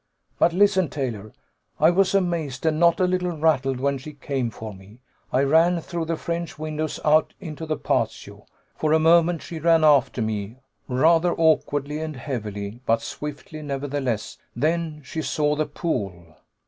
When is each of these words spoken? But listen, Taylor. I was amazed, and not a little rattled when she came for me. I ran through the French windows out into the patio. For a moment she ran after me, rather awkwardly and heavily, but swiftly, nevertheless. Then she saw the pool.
But 0.39 0.51
listen, 0.51 0.89
Taylor. 0.89 1.31
I 1.79 1.91
was 1.91 2.15
amazed, 2.15 2.65
and 2.65 2.79
not 2.79 2.99
a 2.99 3.03
little 3.05 3.37
rattled 3.37 3.79
when 3.79 3.99
she 3.99 4.13
came 4.13 4.49
for 4.49 4.73
me. 4.73 4.97
I 5.31 5.43
ran 5.43 5.79
through 5.79 6.05
the 6.05 6.17
French 6.17 6.57
windows 6.57 6.99
out 7.05 7.35
into 7.39 7.67
the 7.67 7.77
patio. 7.77 8.47
For 8.73 8.93
a 8.93 8.99
moment 8.99 9.43
she 9.43 9.59
ran 9.59 9.83
after 9.83 10.19
me, 10.23 10.55
rather 10.87 11.31
awkwardly 11.35 11.99
and 11.99 12.15
heavily, 12.15 12.79
but 12.87 13.03
swiftly, 13.03 13.61
nevertheless. 13.61 14.39
Then 14.55 15.03
she 15.05 15.21
saw 15.21 15.55
the 15.55 15.67
pool. 15.67 16.35